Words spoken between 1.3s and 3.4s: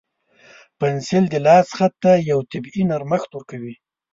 لاس خط ته یو طبیعي نرمښت